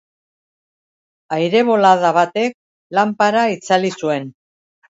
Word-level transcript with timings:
Aire 1.37 1.61
bolada 1.69 2.11
batek 2.17 2.57
lanpara 2.99 3.47
itzali 3.59 3.97
zuen. 4.03 4.31